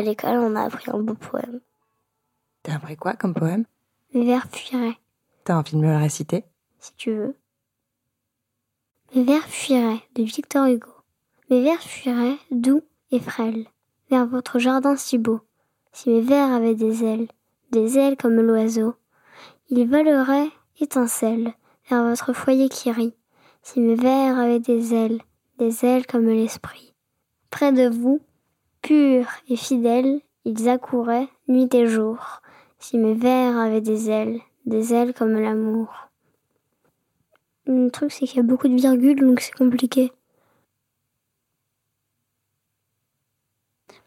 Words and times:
à 0.00 0.02
l'école, 0.02 0.38
on 0.38 0.56
a 0.56 0.62
appris 0.62 0.90
un 0.90 0.98
beau 0.98 1.14
poème. 1.14 1.60
T'as 2.62 2.76
appris 2.76 2.96
quoi 2.96 3.12
comme 3.12 3.34
poème? 3.34 3.66
Mes 4.14 4.24
vers 4.24 4.46
fuiraient, 4.48 4.96
T'as 5.44 5.56
envie 5.56 5.72
de 5.72 5.78
me 5.78 5.90
le 5.90 5.96
réciter? 5.96 6.44
Si 6.78 6.94
tu 6.94 7.12
veux. 7.12 7.36
Mes 9.14 9.24
vers 9.24 9.44
fuiraient 9.44 10.02
de 10.14 10.22
Victor 10.22 10.66
Hugo. 10.66 10.90
Mes 11.50 11.62
vers 11.62 11.80
fuiraient 11.82 12.38
doux 12.50 12.82
et 13.10 13.20
frêles 13.20 13.66
vers 14.08 14.26
votre 14.26 14.58
jardin 14.58 14.96
si 14.96 15.18
beau. 15.18 15.40
Si 15.92 16.08
mes 16.08 16.22
vers 16.22 16.50
avaient 16.50 16.74
des 16.74 17.04
ailes, 17.04 17.28
des 17.70 17.98
ailes 17.98 18.16
comme 18.16 18.40
l'oiseau, 18.40 18.94
ils 19.68 19.86
voleraient 19.86 20.50
étincelles 20.80 21.52
vers 21.90 22.04
votre 22.04 22.32
foyer 22.32 22.68
qui 22.68 22.90
rit. 22.90 23.14
Si 23.62 23.80
mes 23.80 23.96
vers 23.96 24.38
avaient 24.38 24.60
des 24.60 24.94
ailes, 24.94 25.20
des 25.58 25.84
ailes 25.84 26.06
comme 26.06 26.26
l'esprit. 26.26 26.94
Près 27.50 27.72
de 27.72 27.88
vous, 27.88 28.20
purs 28.82 29.28
et 29.48 29.56
fidèles, 29.56 30.20
ils 30.44 30.68
accouraient 30.68 31.28
nuit 31.48 31.68
et 31.74 31.86
jour. 31.86 32.42
Si 32.78 32.96
mes 32.96 33.14
vers 33.14 33.58
avaient 33.58 33.80
des 33.80 34.10
ailes, 34.10 34.40
des 34.66 34.94
ailes 34.94 35.12
comme 35.14 35.38
l'amour. 35.38 36.08
Le 37.66 37.90
truc, 37.90 38.10
c'est 38.10 38.26
qu'il 38.26 38.38
y 38.38 38.40
a 38.40 38.42
beaucoup 38.42 38.68
de 38.68 38.74
virgules, 38.74 39.20
donc 39.20 39.40
c'est 39.40 39.52
compliqué. 39.52 40.12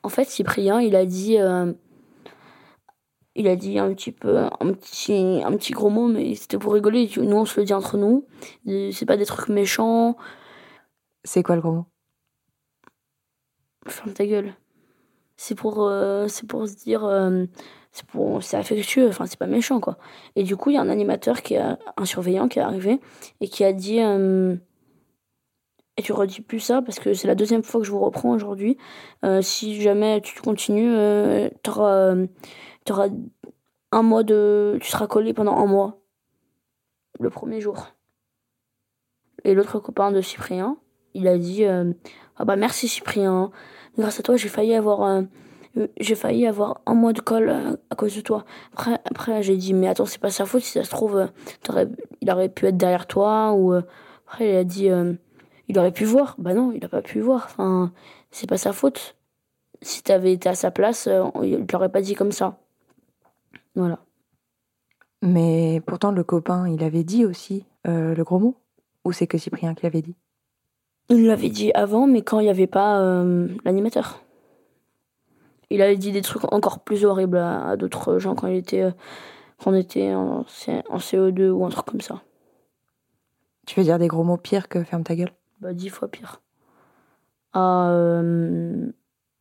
En 0.02 0.10
fait, 0.10 0.26
Cyprien, 0.26 0.82
il 0.82 0.96
a 0.96 1.06
dit, 1.06 1.38
euh, 1.40 1.72
il 3.36 3.48
a 3.48 3.56
dit 3.56 3.80
un 3.80 3.94
petit 3.94 4.12
peu, 4.12 4.38
un 4.38 4.74
petit, 4.74 5.42
un 5.46 5.52
petit 5.52 5.72
gros 5.72 5.90
mot, 5.90 6.08
mais 6.08 6.36
c'était 6.36 6.58
pour 6.58 6.74
rigoler. 6.74 7.10
Nous, 7.18 7.38
on 7.38 7.46
se 7.46 7.60
le 7.60 7.66
dit 7.66 7.74
entre 7.74 7.98
nous. 7.98 8.28
C'est 8.92 9.06
pas 9.06 9.18
des 9.18 9.26
trucs 9.26 9.50
méchants. 9.50 10.18
C'est 11.24 11.42
quoi 11.42 11.56
le 11.56 11.62
gros 11.62 11.72
mot? 11.72 11.86
Ferme 13.88 14.14
ta 14.14 14.26
gueule. 14.26 14.54
C'est 15.44 15.56
pour, 15.56 15.90
euh, 15.90 16.30
c'est 16.30 16.48
pour 16.48 16.70
se 16.70 16.76
dire, 16.76 17.04
euh, 17.04 17.44
c'est 17.92 18.06
pour, 18.06 18.42
c'est 18.42 18.56
affectueux. 18.56 19.10
Enfin, 19.10 19.26
c'est 19.26 19.38
pas 19.38 19.46
méchant, 19.46 19.82
quoi. 19.82 19.98
Et 20.38 20.44
du 20.44 20.56
coup, 20.56 20.70
il 20.70 20.76
y 20.76 20.78
a 20.78 20.82
un 20.82 20.88
animateur 20.88 21.42
qui 21.42 21.58
a, 21.58 21.78
un 21.98 22.06
surveillant 22.06 22.48
qui 22.48 22.60
est 22.60 22.62
arrivé 22.62 23.02
et 23.42 23.50
qui 23.50 23.66
a 23.66 23.74
dit. 23.74 24.00
euh, 24.00 24.56
et 25.98 26.02
tu 26.02 26.14
redis 26.14 26.40
plus 26.40 26.62
ça 26.62 26.82
parce 26.82 26.98
que 26.98 27.14
c'est 27.14 27.28
la 27.28 27.36
deuxième 27.36 27.62
fois 27.62 27.82
que 27.82 27.86
je 27.86 27.92
vous 27.92 28.00
reprends 28.00 28.32
aujourd'hui. 28.32 28.78
Si 29.42 29.82
jamais 29.82 30.22
tu 30.22 30.42
continues, 30.42 30.96
t'auras, 31.62 32.16
t'auras 32.86 33.10
un 33.92 34.02
mois 34.02 34.24
de. 34.24 34.78
Tu 34.82 34.90
seras 34.90 35.08
collé 35.08 35.34
pendant 35.34 35.58
un 35.58 35.68
mois. 35.68 36.00
Le 37.20 37.30
premier 37.30 37.60
jour. 37.60 37.88
Et 39.44 39.54
l'autre 39.54 39.80
copain 39.80 40.12
de 40.12 40.22
Cyprien, 40.22 40.78
il 41.14 41.28
a 41.28 41.38
dit 41.38 41.66
Ah 41.66 42.46
bah 42.46 42.56
merci 42.56 42.88
Cyprien. 42.88 43.52
Grâce 43.98 44.20
à 44.20 44.24
toi, 44.24 44.36
j'ai 44.38 44.50
failli 44.50 44.74
avoir. 44.74 45.04
euh, 45.04 45.22
j'ai 46.00 46.16
failli 46.16 46.46
avoir 46.48 46.82
un 46.86 46.94
mois 46.94 47.14
de 47.14 47.20
colle 47.22 47.50
euh, 47.50 47.76
à 47.90 47.96
cause 47.96 48.16
de 48.16 48.22
toi. 48.22 48.46
Après, 48.74 48.94
après 49.06 49.44
j'ai 49.44 49.58
dit, 49.58 49.74
mais 49.74 49.88
attends, 49.88 50.06
c'est 50.06 50.22
pas 50.22 50.30
sa 50.30 50.46
faute, 50.46 50.64
si 50.64 50.72
ça 50.72 50.84
se 50.84 50.90
trouve, 50.90 51.18
euh, 51.18 51.86
il 52.22 52.32
aurait 52.32 52.50
pu 52.50 52.68
être 52.68 52.78
derrière 52.78 53.08
toi, 53.08 53.54
ou. 53.54 53.74
après, 54.28 54.50
il 54.50 54.56
a 54.56 54.64
dit, 54.64 54.90
il 55.68 55.80
aurait 55.80 55.92
pu 55.92 56.06
voir. 56.06 56.36
Bah 56.40 56.54
non, 56.54 56.72
il 56.72 56.84
a 56.86 56.90
pas 56.90 57.02
pu 57.02 57.20
voir. 57.22 57.44
Enfin, 57.46 57.92
c'est 58.32 58.48
pas 58.50 58.58
sa 58.58 58.74
faute. 58.74 59.16
Si 59.82 60.02
t'avais 60.04 60.34
été 60.34 60.50
à 60.50 60.56
sa 60.56 60.72
place, 60.72 61.10
il 61.44 61.66
l'aurait 61.72 61.92
pas 61.92 62.02
dit 62.02 62.16
comme 62.16 62.32
ça. 62.32 62.60
Voilà. 63.76 64.00
Mais 65.22 65.82
pourtant, 65.86 66.12
le 66.12 66.24
copain, 66.24 66.68
il 66.68 66.84
avait 66.84 67.04
dit 67.04 67.26
aussi 67.26 67.66
le 67.86 68.22
gros 68.24 68.40
mot 68.40 68.56
Ou 69.06 69.12
c'est 69.12 69.28
que 69.28 69.38
Cyprien 69.38 69.76
qui 69.76 69.84
l'avait 69.84 70.02
dit? 70.02 70.16
Il 71.14 71.28
l'avait 71.28 71.50
dit 71.50 71.72
avant, 71.74 72.08
mais 72.08 72.24
quand 72.24 72.40
il 72.40 72.46
n'y 72.46 72.50
avait 72.50 72.66
pas 72.68 73.00
euh, 73.00 73.48
l'animateur. 73.66 74.24
Il 75.70 75.82
avait 75.82 75.96
dit 75.98 76.12
des 76.12 76.24
trucs 76.24 76.52
encore 76.52 76.80
plus 76.84 77.06
horribles 77.06 77.38
à, 77.38 77.70
à 77.70 77.78
d'autres 77.78 78.18
gens 78.18 78.34
quand 78.36 78.48
il 78.48 78.56
était, 78.56 78.82
euh, 78.82 78.92
quand 79.60 79.72
on 79.72 79.76
était 79.76 80.14
en, 80.14 80.40
en 80.90 81.00
CE2 81.00 81.50
ou 81.52 81.66
un 81.66 81.70
truc 81.70 81.86
comme 81.86 82.02
ça. 82.02 82.24
Tu 83.68 83.80
veux 83.80 83.84
dire 83.84 84.00
des 84.00 84.08
gros 84.08 84.24
mots 84.24 84.38
pires 84.38 84.68
que 84.68 84.84
ferme 84.84 85.04
ta 85.04 85.16
gueule? 85.16 85.32
Bah, 85.62 85.74
dix 85.74 85.90
fois 85.90 86.08
pire. 86.08 86.42
À 87.54 87.90
euh, 87.92 88.92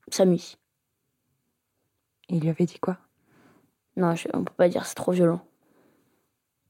Samy. 0.08 0.56
Il 2.28 2.40
lui 2.40 2.50
avait 2.50 2.66
dit 2.66 2.78
quoi? 2.78 2.98
Non, 3.96 4.14
je- 4.14 4.28
on 4.34 4.44
peut 4.44 4.52
pas 4.56 4.68
dire, 4.68 4.84
c'est 4.84 4.94
trop 4.94 5.12
violent. 5.12 5.40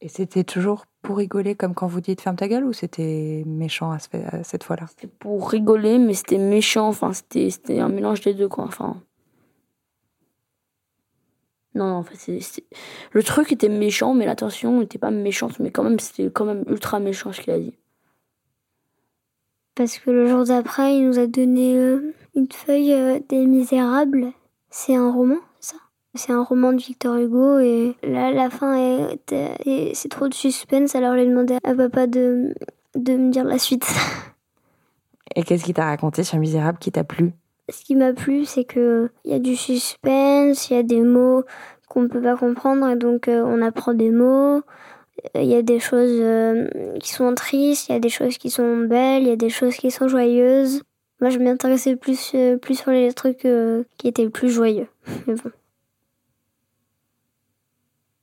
Et 0.01 0.09
c'était 0.09 0.45
toujours 0.45 0.87
pour 1.03 1.17
rigoler 1.19 1.55
comme 1.57 1.75
quand 1.75 1.87
vous 1.89 2.01
dites 2.01 2.21
ferme 2.21 2.37
ta 2.37 2.49
gueule 2.49 2.65
ou 2.65 2.73
c'était 2.73 3.43
méchant 3.47 3.91
à, 3.91 3.99
ce 3.99 4.09
à 4.17 4.45
cette 4.45 4.65
fois-là? 4.65 4.87
C'était 4.89 5.09
pour 5.09 5.51
rigoler, 5.51 5.99
mais 5.99 6.15
c'était 6.15 6.39
méchant. 6.39 6.89
Enfin, 6.89 7.13
c'était 7.13 7.51
c'était 7.51 7.81
un 7.81 7.89
mélange 7.89 8.21
des 8.21 8.35
deux, 8.35 8.49
quoi. 8.49 8.65
Enfin. 8.65 8.97
Non, 11.75 11.87
non, 11.89 11.95
en 11.97 12.03
fait, 12.03 12.17
c'est- 12.17 12.41
c'est- 12.41 12.65
le 13.13 13.23
truc 13.23 13.51
était 13.51 13.69
méchant, 13.71 14.15
mais 14.15 14.27
l'attention 14.27 14.81
n'était 14.81 14.99
pas 14.99 15.11
méchante. 15.11 15.59
Mais 15.59 15.71
quand 15.71 15.83
même, 15.83 15.99
c'était 15.99 16.31
quand 16.31 16.45
même 16.45 16.65
ultra 16.69 17.01
méchant 17.01 17.33
ce 17.33 17.41
qu'il 17.41 17.53
a 17.53 17.59
dit. 17.59 17.75
Parce 19.75 19.99
que 19.99 20.11
le 20.11 20.27
jour 20.27 20.45
d'après, 20.45 20.97
il 20.97 21.07
nous 21.07 21.19
a 21.19 21.27
donné 21.27 21.77
euh, 21.79 22.15
une 22.35 22.51
feuille 22.53 22.93
euh, 22.93 23.21
des 23.29 23.47
Misérables. 23.47 24.33
C'est 24.69 24.95
un 24.97 25.11
roman, 25.11 25.39
C'est 26.15 26.33
un 26.33 26.43
roman 26.43 26.73
de 26.73 26.79
Victor 26.83 27.17
Hugo 27.17 27.59
et 27.59 27.97
là, 28.03 28.31
la 28.33 28.51
fin 28.51 28.75
est, 28.77 29.33
est- 29.33 29.95
c'est 29.95 30.09
trop 30.11 30.29
de 30.29 30.35
suspense. 30.35 30.95
Alors 30.95 31.15
j'ai 31.17 31.27
demandé 31.27 31.57
à 31.65 31.75
papa 31.75 32.07
de, 32.07 32.55
de 32.95 33.13
me 33.17 33.31
dire 33.31 33.45
la 33.45 33.59
suite. 33.59 33.87
Et 35.35 35.45
qu'est-ce 35.45 35.65
qu'il 35.65 35.73
t'a 35.73 35.87
raconté 35.87 36.25
sur 36.25 36.39
Misérable 36.39 36.79
qui 36.79 36.93
t'a 36.93 37.05
plu? 37.05 37.33
Ce 37.71 37.83
qui 37.85 37.95
m'a 37.95 38.13
plu, 38.13 38.45
c'est 38.45 38.65
que 38.65 39.09
il 39.25 39.31
y 39.31 39.35
a 39.35 39.39
du 39.39 39.57
suspense, 39.57 40.69
il 40.69 40.75
y 40.75 40.79
a 40.79 40.83
des 40.83 41.01
mots 41.01 41.45
qu'on 41.89 42.03
ne 42.03 42.09
peut 42.09 42.21
pas 42.21 42.37
comprendre 42.37 42.87
et 42.91 42.97
donc 42.97 43.29
euh, 43.29 43.43
on 43.47 43.63
apprend 43.63 43.95
des 43.95 44.11
mots. 44.11 44.61
Il 45.35 45.45
y 45.45 45.55
a 45.55 45.63
des 45.63 45.79
choses 45.79 46.19
euh, 46.21 46.69
qui 46.99 47.11
sont 47.13 47.35
tristes, 47.35 47.89
il 47.89 47.93
y 47.93 47.95
a 47.95 48.01
des 48.01 48.09
choses 48.11 48.37
qui 48.37 48.51
sont 48.51 48.79
belles, 48.79 49.23
il 49.23 49.29
y 49.29 49.33
a 49.33 49.37
des 49.37 49.49
choses 49.51 49.77
qui 49.77 49.91
sont 49.91 50.09
joyeuses. 50.09 50.83
Moi, 51.21 51.31
je 51.31 51.39
m'intéressais 51.39 51.97
plus, 51.97 52.33
euh, 52.35 52.57
plus 52.59 52.75
sur 52.79 52.91
les 52.91 53.13
trucs 53.15 53.47
qui 53.97 54.09
étaient 54.09 54.29
plus 54.29 54.51
joyeux. 54.51 54.89
Mais 55.27 55.35
bon. 55.35 55.51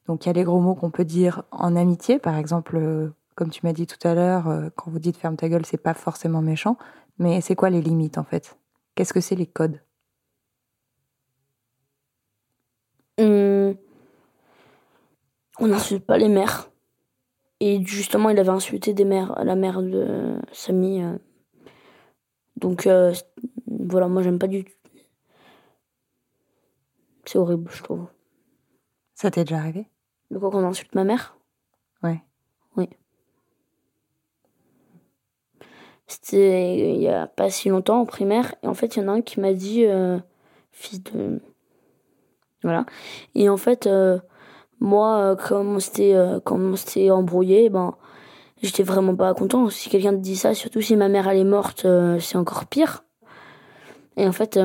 Donc 0.10 0.26
il 0.26 0.30
y 0.30 0.32
a 0.32 0.34
les 0.34 0.44
gros 0.44 0.60
mots 0.60 0.74
qu'on 0.74 0.90
peut 0.90 1.06
dire 1.06 1.44
en 1.52 1.76
amitié, 1.76 2.18
par 2.18 2.36
exemple, 2.36 2.78
euh, 2.78 3.14
comme 3.36 3.52
tu 3.52 3.62
m'as 3.64 3.74
dit 3.74 3.86
tout 3.86 4.08
à 4.08 4.16
l'heure, 4.16 4.48
euh, 4.48 4.70
quand 4.76 4.90
vous 4.90 4.98
dites 4.98 5.18
ferme 5.18 5.36
ta 5.38 5.48
gueule, 5.50 5.68
c'est 5.68 5.78
pas 5.78 5.94
forcément 5.94 6.42
méchant. 6.42 6.78
Mais 7.20 7.42
c'est 7.42 7.56
quoi 7.56 7.70
les 7.70 7.80
limites 7.80 8.18
en 8.18 8.24
fait? 8.24 8.58
Qu'est-ce 8.96 9.14
que 9.14 9.22
c'est 9.22 9.36
les 9.36 9.46
codes? 9.46 9.80
Hum, 13.20 13.78
On 15.60 15.68
n'insulte 15.68 16.08
pas 16.08 16.18
les 16.18 16.28
mères. 16.28 16.72
Et 17.60 17.86
justement, 17.86 18.32
il 18.32 18.40
avait 18.40 18.50
insulté 18.50 18.96
des 18.96 19.06
mères, 19.06 19.36
la 19.44 19.56
mère 19.56 19.84
de 19.84 20.40
Samy. 20.54 21.04
euh. 21.04 21.20
Donc, 22.56 22.88
euh, 22.88 23.14
voilà, 23.68 24.08
moi, 24.08 24.24
j'aime 24.24 24.40
pas 24.40 24.48
du 24.48 24.64
tout. 24.66 24.74
C'est 27.26 27.38
horrible, 27.38 27.72
je 27.72 27.82
trouve. 27.84 28.08
Ça 29.14 29.30
t'est 29.30 29.44
déjà 29.44 29.60
arrivé? 29.60 29.88
De 30.32 30.38
quoi 30.38 30.52
qu'on 30.52 30.66
insulte 30.66 30.96
ma 30.96 31.04
mère? 31.04 31.38
Ouais. 32.04 32.22
Oui. 32.78 32.90
C'était 36.08 36.96
il 36.96 37.02
y 37.02 37.10
a 37.10 37.28
pas 37.28 37.50
si 37.50 37.70
longtemps 37.70 38.02
en 38.02 38.06
primaire. 38.06 38.56
Et 38.64 38.68
en 38.68 38.74
fait, 38.74 38.96
il 38.96 39.00
y 39.00 39.06
en 39.06 39.08
a 39.08 39.12
un 39.12 39.22
qui 39.22 39.40
m'a 39.40 39.54
dit 39.54 39.86
euh, 39.86 40.20
fils 40.72 41.04
de. 41.04 41.42
Voilà. 42.64 42.86
Et 43.36 43.50
en 43.50 43.58
fait, 43.58 43.88
euh, 43.88 44.20
moi, 44.80 45.20
euh, 45.20 45.36
comme 45.36 45.76
on 45.76 45.80
s'était 45.80 46.16
euh, 46.16 47.14
embrouillé, 47.14 47.70
ben, 47.70 47.96
j'étais 48.62 48.84
vraiment 48.84 49.16
pas 49.16 49.34
content. 49.34 49.70
Si 49.70 49.90
quelqu'un 49.90 50.12
te 50.12 50.18
dit 50.18 50.36
ça, 50.36 50.54
surtout 50.54 50.82
si 50.82 50.96
ma 50.96 51.10
mère 51.10 51.28
elle 51.28 51.38
est 51.38 51.44
morte, 51.44 51.88
c'est 52.20 52.38
encore 52.38 52.66
pire. 52.66 53.04
Et 54.18 54.28
en 54.28 54.32
fait, 54.34 54.60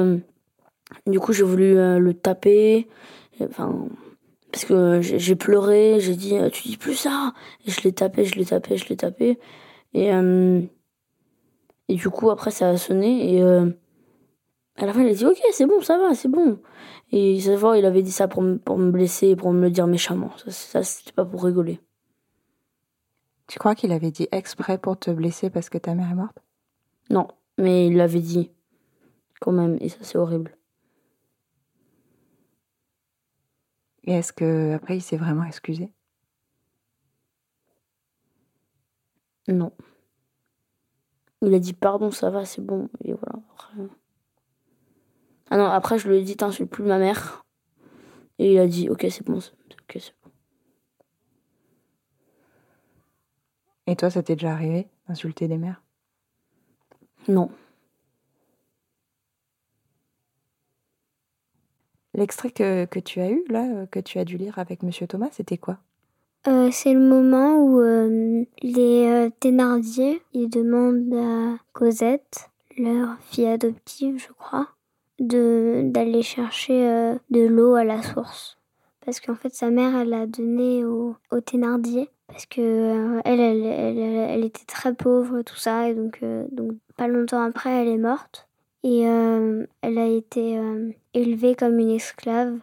du 1.06 1.20
coup, 1.20 1.32
j'ai 1.32 1.44
voulu 1.44 1.75
le 1.75 2.14
taper. 2.14 2.88
Enfin, 3.40 3.87
parce 4.54 4.66
que 4.66 5.00
j'ai 5.00 5.34
pleuré, 5.34 5.98
j'ai 5.98 6.14
dit 6.14 6.38
euh, 6.38 6.48
tu 6.48 6.68
dis 6.68 6.76
plus 6.76 6.94
ça. 6.94 7.34
Et 7.66 7.72
je 7.72 7.80
l'ai 7.82 7.92
tapé, 7.92 8.24
je 8.24 8.36
l'ai 8.36 8.44
tapé, 8.44 8.76
je 8.76 8.88
l'ai 8.88 8.96
tapé. 8.96 9.40
Et, 9.94 10.14
euh, 10.14 10.62
et 11.88 11.96
du 11.96 12.08
coup, 12.08 12.30
après, 12.30 12.52
ça 12.52 12.68
a 12.68 12.76
sonné. 12.76 13.34
Et 13.34 13.42
euh, 13.42 13.68
à 14.76 14.86
la 14.86 14.92
fin, 14.92 15.02
il 15.02 15.08
a 15.08 15.12
dit 15.12 15.26
ok, 15.26 15.40
c'est 15.50 15.66
bon, 15.66 15.80
ça 15.80 15.98
va, 15.98 16.14
c'est 16.14 16.28
bon. 16.28 16.60
Et 17.10 17.40
ça 17.40 17.56
voit, 17.56 17.78
il 17.78 17.84
avait 17.84 18.02
dit 18.02 18.12
ça 18.12 18.28
pour 18.28 18.42
me, 18.42 18.56
pour 18.56 18.78
me 18.78 18.92
blesser, 18.92 19.34
pour 19.34 19.52
me 19.52 19.60
le 19.60 19.70
dire 19.70 19.88
méchamment. 19.88 20.30
Ça, 20.36 20.52
ça 20.52 20.82
c'était 20.84 21.10
pas 21.10 21.24
pour 21.24 21.42
rigoler. 21.42 21.80
Tu 23.48 23.58
crois 23.58 23.74
qu'il 23.74 23.90
avait 23.90 24.12
dit 24.12 24.28
exprès 24.30 24.78
pour 24.78 24.96
te 24.96 25.10
blesser 25.10 25.50
parce 25.50 25.68
que 25.68 25.78
ta 25.78 25.96
mère 25.96 26.12
est 26.12 26.14
morte? 26.14 26.38
Non, 27.10 27.26
mais 27.58 27.88
il 27.88 27.96
l'avait 27.96 28.20
dit 28.20 28.52
quand 29.40 29.50
même. 29.50 29.78
Et 29.80 29.88
ça, 29.88 29.98
c'est 30.02 30.16
horrible. 30.16 30.56
Et 34.04 34.12
est-ce 34.12 34.32
que 34.32 34.74
après 34.74 34.96
il 34.98 35.00
s'est 35.00 35.16
vraiment 35.16 35.44
excusé? 35.44 35.92
Non. 39.48 39.72
Il 41.42 41.52
a 41.54 41.58
dit 41.58 41.74
pardon, 41.74 42.10
ça 42.10 42.30
va, 42.30 42.44
c'est 42.44 42.62
bon. 42.62 42.88
Et 43.04 43.12
voilà. 43.12 43.38
Après... 43.54 43.82
Ah 45.50 45.56
non, 45.58 45.66
après, 45.66 45.98
je 45.98 46.08
lui 46.08 46.16
ai 46.16 46.22
dit, 46.22 46.36
t'insultes 46.36 46.70
plus 46.70 46.84
ma 46.84 46.98
mère. 46.98 47.44
Et 48.38 48.52
il 48.54 48.58
a 48.58 48.66
dit, 48.66 48.88
ok, 48.88 49.06
c'est 49.10 49.24
bon. 49.24 49.38
ok, 49.38 49.92
c'est 49.94 50.14
bon. 50.22 50.30
Et 53.86 53.96
toi, 53.96 54.10
ça 54.10 54.22
t'est 54.22 54.36
déjà 54.36 54.52
arrivé 54.52 54.88
d'insulter 55.06 55.46
des 55.46 55.58
mères? 55.58 55.82
Non. 57.28 57.50
L'extrait 62.14 62.50
que, 62.50 62.84
que 62.87 62.99
tu 63.00 63.20
as 63.20 63.31
eu, 63.31 63.44
là, 63.49 63.64
euh, 63.64 63.87
que 63.87 64.00
tu 64.00 64.19
as 64.19 64.25
dû 64.25 64.37
lire 64.38 64.58
avec 64.58 64.82
Monsieur 64.82 65.06
Thomas, 65.06 65.28
c'était 65.32 65.58
quoi? 65.58 65.78
Euh, 66.46 66.69
c'est 66.70 66.93
le 66.93 67.00
moment 67.00 67.56
où 67.62 67.81
euh, 67.81 68.44
les 68.62 69.31
Thénardier 69.40 70.20
ils 70.34 70.49
demandent 70.49 71.14
à 71.14 71.56
Cosette, 71.72 72.50
leur 72.76 73.16
fille 73.31 73.46
adoptive, 73.46 74.19
je 74.19 74.32
crois, 74.32 74.69
d'aller 75.19 76.22
chercher 76.22 77.16
de 77.31 77.46
l'eau 77.46 77.75
à 77.76 77.84
la 77.84 78.02
source. 78.02 78.58
Parce 79.05 79.20
qu'en 79.20 79.34
fait, 79.34 79.55
sa 79.55 79.70
mère, 79.70 79.94
elle 79.96 80.12
a 80.12 80.26
donné 80.26 80.84
au, 80.84 81.16
au 81.31 81.40
Thénardier. 81.40 82.11
Parce 82.26 82.46
que 82.46 83.20
elle, 83.25 83.40
elle, 83.40 83.64
elle, 83.64 83.99
elle- 83.99 84.44
était 84.44 84.64
très 84.64 84.94
pauvre, 84.94 85.43
tout 85.43 85.56
ça. 85.56 85.88
Et 85.88 85.94
donc, 85.94 86.20
donc, 86.50 86.72
pas 86.96 87.06
longtemps 87.06 87.43
après, 87.43 87.70
elle 87.70 87.88
est 87.88 87.99
morte. 87.99 88.49
Et 88.84 89.08
euh, 89.08 89.66
elle 89.81 89.96
a 89.96 90.06
été 90.06 90.58
euh, 90.58 90.92
élevée 91.14 91.56
comme 91.56 91.78
une 91.78 91.90
esclave. 91.90 92.58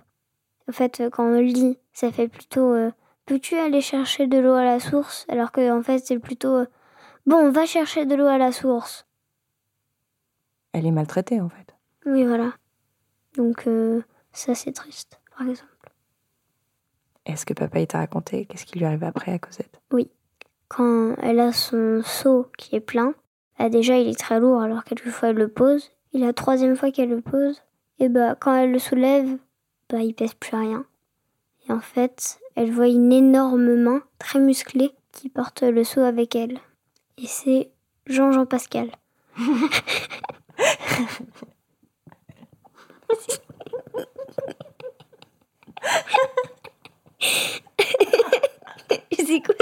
En 0.69 0.71
fait, 0.71 1.01
euh, 1.01 1.09
quand 1.09 1.25
on 1.25 1.39
lit, 1.39 1.79
ça 1.93 2.11
fait 2.11 2.27
plutôt 2.27 2.73
euh, 2.73 2.91
Peux-tu 3.25 3.55
aller 3.55 3.81
chercher 3.81 4.27
de 4.27 4.37
l'eau 4.37 4.53
à 4.53 4.63
la 4.63 4.79
source? 4.79 5.25
Alors 5.29 5.51
que 5.51 5.71
en 5.71 5.81
fait, 5.81 5.99
c'est 6.05 6.19
plutôt 6.19 6.63
Bon, 7.25 7.51
va 7.51 7.65
chercher 7.65 8.05
de 8.05 8.13
l'eau 8.13 8.27
à 8.27 8.37
la 8.37 8.51
source. 8.51 9.07
Elle 10.73 10.85
est 10.85 10.91
maltraitée, 10.91 11.41
en 11.41 11.49
fait. 11.49 11.75
Oui, 12.05 12.23
voilà. 12.23 12.53
Donc, 13.35 13.67
ça, 14.31 14.55
c'est 14.55 14.71
triste, 14.71 15.19
par 15.37 15.47
exemple. 15.47 15.69
Est-ce 17.25 17.45
que 17.45 17.53
papa 17.53 17.79
il 17.79 17.87
t'a 17.87 17.99
raconté 17.99 18.45
qu'est-ce 18.45 18.65
qui 18.65 18.79
lui 18.79 18.85
arrive 18.85 19.03
après 19.03 19.31
à 19.31 19.39
Cosette? 19.39 19.81
Quand 20.67 21.15
elle 21.21 21.39
a 21.39 21.51
son 21.51 22.01
seau 22.03 22.47
qui 22.57 22.75
est 22.75 22.79
plein, 22.81 23.13
bah 23.59 23.69
déjà, 23.69 23.97
il 23.97 24.07
est 24.07 24.19
très 24.19 24.39
lourd, 24.39 24.61
alors 24.61 24.83
quelquefois, 24.83 25.29
elle 25.29 25.35
le 25.35 25.47
pose. 25.47 25.91
Et 26.13 26.19
la 26.19 26.33
troisième 26.33 26.75
fois 26.75 26.91
qu'elle 26.91 27.09
le 27.09 27.21
pose, 27.21 27.61
et 27.99 28.09
bah, 28.09 28.35
quand 28.35 28.53
elle 28.55 28.71
le 28.71 28.79
soulève, 28.79 29.37
bah, 29.89 29.99
il 29.99 30.13
pèse 30.13 30.33
plus 30.33 30.55
rien. 30.55 30.85
Et 31.67 31.71
en 31.71 31.79
fait, 31.79 32.39
elle 32.55 32.71
voit 32.71 32.87
une 32.87 33.13
énorme 33.13 33.75
main, 33.75 34.01
très 34.19 34.39
musclée, 34.39 34.91
qui 35.11 35.29
porte 35.29 35.61
le 35.63 35.83
seau 35.83 36.01
avec 36.01 36.35
elle. 36.35 36.57
Et 37.17 37.27
c'est 37.27 37.69
Jean-Jean 38.07 38.45
Pascal. 38.45 38.89
c'est 49.31 49.41
quoi 49.41 49.55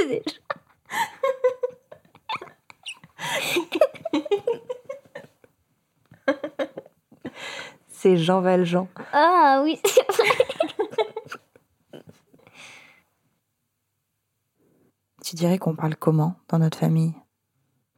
C'est 8.10 8.18
Jean 8.18 8.42
Valjean. 8.42 8.88
Ah 9.14 9.62
oui, 9.64 9.80
c'est 9.86 10.12
vrai. 10.12 10.30
Tu 15.24 15.36
dirais 15.36 15.60
qu'on 15.60 15.76
parle 15.76 15.96
comment 15.96 16.38
dans 16.48 16.58
notre 16.58 16.80
famille? 16.80 17.14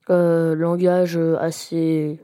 Euh, 0.09 0.53
langage 0.53 1.15
euh, 1.15 1.37
assez. 1.39 2.19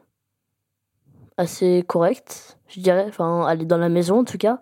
assez 1.37 1.85
correct, 1.87 2.59
je 2.67 2.81
dirais. 2.81 3.05
Enfin, 3.07 3.45
aller 3.45 3.65
dans 3.65 3.77
la 3.77 3.87
maison 3.87 4.19
en 4.19 4.23
tout 4.25 4.37
cas. 4.37 4.61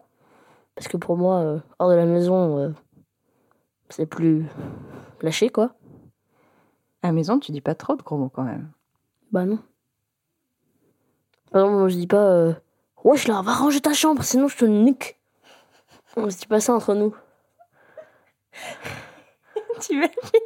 Parce 0.76 0.88
que 0.88 0.98
pour 0.98 1.18
moi, 1.18 1.40
euh, 1.40 1.60
hors 1.80 1.90
de 1.90 1.96
la 1.96 2.06
maison, 2.06 2.60
euh, 2.60 2.70
c'est 3.90 4.06
plus 4.06 4.46
lâché 5.22 5.50
quoi. 5.50 5.74
À 7.02 7.08
la 7.08 7.14
maison, 7.14 7.40
tu 7.40 7.52
dis 7.52 7.62
pas 7.62 7.74
trop 7.74 7.96
de 7.96 8.04
gros 8.04 8.18
mots 8.18 8.30
quand 8.30 8.44
même. 8.44 8.70
Bah 9.32 9.46
non. 9.46 9.58
Par 11.52 11.64
exemple, 11.64 11.80
moi, 11.80 11.90
je 11.90 11.96
dis 11.96 12.08
pas 12.08 12.28
euh, 12.30 12.54
Wesh 13.06 13.28
là, 13.28 13.42
va 13.42 13.54
ranger 13.54 13.80
ta 13.80 13.94
chambre, 13.94 14.24
sinon 14.24 14.50
je 14.50 14.58
te 14.58 14.66
nique. 14.66 15.18
On 16.18 16.30
se 16.30 16.40
dit 16.40 16.48
pas 16.48 16.60
ça 16.60 16.74
entre 16.74 16.94
nous. 16.94 17.16
Tu 19.82 19.94
imagines 19.94 20.40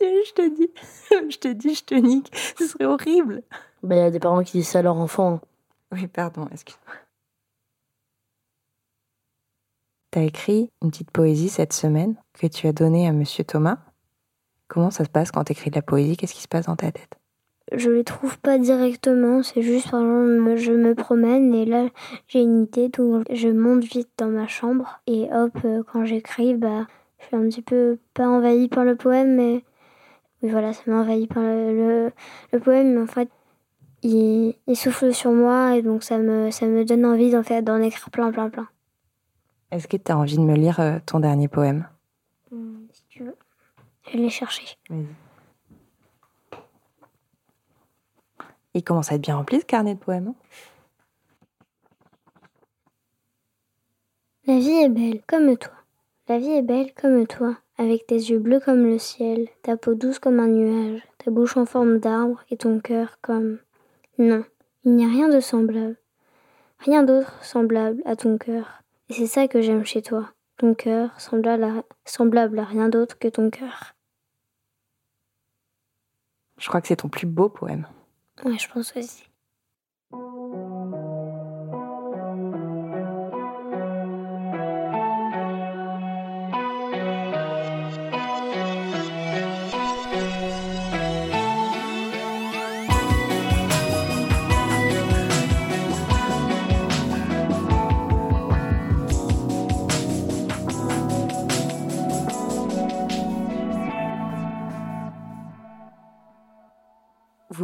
je 0.00 0.32
te 0.32 0.54
dis, 0.54 0.70
je 1.30 1.38
te 1.38 1.48
dis, 1.48 1.74
je 1.74 1.84
te 1.84 1.94
nique. 1.94 2.30
Ce 2.58 2.66
serait 2.66 2.84
horrible. 2.84 3.42
Bah, 3.82 3.96
il 3.96 3.98
y 3.98 4.02
a 4.02 4.10
des 4.10 4.20
parents 4.20 4.42
qui 4.42 4.58
disent 4.58 4.68
ça 4.68 4.80
à 4.80 4.82
leur 4.82 4.96
enfant. 4.96 5.40
Oui, 5.92 6.06
pardon, 6.06 6.48
excuse-moi. 6.52 6.94
T'as 10.10 10.22
écrit 10.22 10.70
une 10.82 10.90
petite 10.90 11.10
poésie 11.10 11.48
cette 11.48 11.72
semaine 11.72 12.16
que 12.34 12.46
tu 12.46 12.66
as 12.66 12.72
donnée 12.72 13.08
à 13.08 13.12
Monsieur 13.12 13.44
Thomas? 13.44 13.78
Comment 14.68 14.90
ça 14.90 15.04
se 15.04 15.10
passe 15.10 15.32
quand 15.32 15.44
t'écris 15.44 15.70
de 15.70 15.76
la 15.76 15.82
poésie? 15.82 16.16
Qu'est-ce 16.16 16.34
qui 16.34 16.42
se 16.42 16.48
passe 16.48 16.66
dans 16.66 16.76
ta 16.76 16.92
tête? 16.92 17.18
Je 17.72 17.90
les 17.90 18.04
trouve 18.04 18.38
pas 18.38 18.58
directement, 18.58 19.42
c'est 19.42 19.62
juste 19.62 19.90
par 19.90 20.00
exemple, 20.00 20.56
je 20.56 20.72
me 20.72 20.94
promène 20.94 21.54
et 21.54 21.64
là 21.64 21.88
j'ai 22.28 22.40
une 22.42 22.64
idée, 22.64 22.90
donc 22.90 23.24
je 23.32 23.48
monte 23.48 23.84
vite 23.84 24.10
dans 24.18 24.28
ma 24.28 24.46
chambre 24.46 25.00
et 25.06 25.28
hop, 25.32 25.56
euh, 25.64 25.82
quand 25.90 26.04
j'écris, 26.04 26.54
bah, 26.54 26.86
je 27.18 27.26
suis 27.26 27.36
un 27.36 27.48
petit 27.48 27.62
peu 27.62 27.98
pas 28.12 28.28
envahie 28.28 28.68
par 28.68 28.84
le 28.84 28.96
poème, 28.96 29.34
mais 29.34 29.64
oui, 30.42 30.50
voilà, 30.50 30.74
ça 30.74 30.82
m'a 30.86 31.00
envahi 31.00 31.26
par 31.26 31.42
le, 31.42 31.74
le, 31.74 32.12
le 32.52 32.60
poème, 32.60 32.94
mais 32.94 33.00
en 33.00 33.06
fait, 33.06 33.30
il, 34.02 34.54
il 34.66 34.76
souffle 34.76 35.14
sur 35.14 35.32
moi 35.32 35.76
et 35.76 35.82
donc 35.82 36.02
ça 36.02 36.18
me, 36.18 36.50
ça 36.50 36.66
me 36.66 36.84
donne 36.84 37.06
envie 37.06 37.30
d'en 37.30 37.42
faire, 37.42 37.62
d'en 37.62 37.80
écrire 37.80 38.10
plein, 38.10 38.30
plein, 38.30 38.50
plein. 38.50 38.68
Est-ce 39.70 39.88
que 39.88 39.96
t'as 39.96 40.14
envie 40.14 40.36
de 40.36 40.42
me 40.42 40.54
lire 40.54 40.80
euh, 40.80 40.98
ton 41.06 41.18
dernier 41.18 41.48
poème? 41.48 41.88
Hum, 42.52 42.86
si 42.92 43.04
tu 43.08 43.24
veux. 43.24 43.36
Je 44.12 44.18
l'ai 44.18 44.28
cherché. 44.28 44.76
Il 48.74 48.82
commence 48.82 49.12
à 49.12 49.14
être 49.14 49.22
bien 49.22 49.36
rempli 49.36 49.60
ce 49.60 49.64
carnet 49.64 49.94
de 49.94 50.00
poèmes. 50.00 50.28
hein 50.28 50.34
La 54.46 54.58
vie 54.58 54.82
est 54.82 54.88
belle 54.88 55.22
comme 55.26 55.56
toi. 55.56 55.72
La 56.28 56.38
vie 56.38 56.50
est 56.50 56.62
belle 56.62 56.92
comme 56.94 57.26
toi, 57.26 57.56
avec 57.78 58.06
tes 58.06 58.16
yeux 58.16 58.38
bleus 58.38 58.60
comme 58.60 58.84
le 58.84 58.98
ciel, 58.98 59.48
ta 59.62 59.76
peau 59.76 59.94
douce 59.94 60.18
comme 60.18 60.40
un 60.40 60.48
nuage, 60.48 61.02
ta 61.18 61.30
bouche 61.30 61.56
en 61.56 61.66
forme 61.66 61.98
d'arbre 61.98 62.42
et 62.50 62.56
ton 62.56 62.80
cœur 62.80 63.18
comme... 63.22 63.58
Non, 64.18 64.44
il 64.84 64.96
n'y 64.96 65.04
a 65.04 65.08
rien 65.08 65.28
de 65.28 65.40
semblable. 65.40 65.96
Rien 66.78 67.02
d'autre 67.02 67.42
semblable 67.42 68.02
à 68.04 68.16
ton 68.16 68.38
cœur. 68.38 68.82
Et 69.08 69.14
c'est 69.14 69.26
ça 69.26 69.48
que 69.48 69.60
j'aime 69.60 69.84
chez 69.84 70.02
toi. 70.02 70.30
Ton 70.56 70.74
cœur 70.74 71.18
semblable 71.20 71.64
à, 71.64 71.84
semblable 72.04 72.58
à 72.58 72.64
rien 72.64 72.88
d'autre 72.88 73.18
que 73.18 73.28
ton 73.28 73.50
cœur. 73.50 73.94
Je 76.58 76.68
crois 76.68 76.80
que 76.80 76.88
c'est 76.88 76.96
ton 76.96 77.08
plus 77.08 77.26
beau 77.26 77.48
poème. 77.48 77.86
Ouais, 78.42 78.58
je 78.58 78.68
pense 78.68 78.96
aussi. 78.96 79.24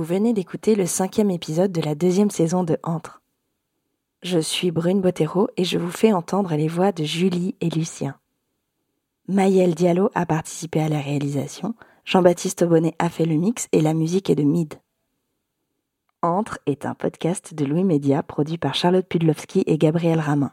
Vous 0.01 0.07
venez 0.07 0.33
d'écouter 0.33 0.77
le 0.77 0.87
cinquième 0.87 1.31
épisode 1.31 1.73
de 1.73 1.83
la 1.83 1.95
deuxième 1.95 2.31
saison 2.31 2.65
de 2.65 2.79
Entre. 2.83 3.21
Je 4.23 4.39
suis 4.39 4.71
Brune 4.71 5.03
Bottero 5.03 5.49
et 5.59 5.65
je 5.65 5.77
vous 5.77 5.91
fais 5.91 6.15
entendre 6.15 6.55
les 6.55 6.69
voix 6.69 6.91
de 6.91 7.05
Julie 7.05 7.55
et 7.61 7.69
Lucien. 7.69 8.19
Maëlle 9.29 9.75
Diallo 9.75 10.11
a 10.15 10.25
participé 10.25 10.81
à 10.81 10.89
la 10.89 11.01
réalisation, 11.01 11.75
Jean-Baptiste 12.07 12.63
Aubonnet 12.63 12.95
a 12.99 13.11
fait 13.11 13.27
le 13.27 13.35
mix 13.35 13.69
et 13.73 13.83
la 13.83 13.93
musique 13.93 14.31
est 14.31 14.37
de 14.37 14.43
Mid. 14.43 14.81
Entre 16.23 16.59
est 16.65 16.87
un 16.87 16.95
podcast 16.95 17.53
de 17.53 17.67
Louis 17.67 17.85
Média 17.85 18.23
produit 18.23 18.57
par 18.57 18.75
Charlotte 18.75 19.07
Pudlowski 19.07 19.65
et 19.67 19.77
Gabriel 19.77 20.21
Ramin. 20.21 20.53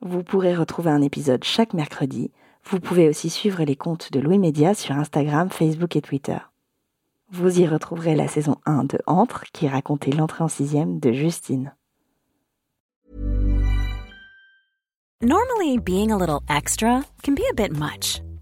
Vous 0.00 0.22
pourrez 0.22 0.56
retrouver 0.56 0.90
un 0.90 1.02
épisode 1.02 1.44
chaque 1.44 1.74
mercredi. 1.74 2.30
Vous 2.64 2.80
pouvez 2.80 3.10
aussi 3.10 3.28
suivre 3.28 3.62
les 3.62 3.76
comptes 3.76 4.10
de 4.10 4.20
Louis 4.20 4.38
Média 4.38 4.72
sur 4.72 4.94
Instagram, 4.94 5.50
Facebook 5.50 5.96
et 5.96 6.00
Twitter. 6.00 6.38
Vous 7.34 7.60
y 7.60 7.66
retrouverez 7.66 8.14
la 8.14 8.28
saison 8.28 8.56
1 8.66 8.84
de 8.84 8.98
Entre 9.06 9.44
qui 9.54 9.66
racontait 9.66 10.10
l'entrée 10.10 10.44
en 10.44 10.48
sixième 10.48 11.00
de 11.00 11.12
Justine. 11.12 11.74
Normally, 15.22 15.78
being 15.78 16.12
a 16.12 16.18
little 16.18 16.40
extra 16.50 17.02
can 17.22 17.34
be 17.34 17.44
a 17.50 17.54
bit 17.54 17.72
much, 17.72 18.20